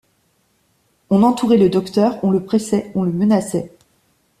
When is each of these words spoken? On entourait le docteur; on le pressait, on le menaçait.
On 1.11 1.21
entourait 1.21 1.59
le 1.59 1.69
docteur; 1.69 2.17
on 2.23 2.31
le 2.31 2.43
pressait, 2.43 2.91
on 2.95 3.03
le 3.03 3.11
menaçait. 3.11 3.71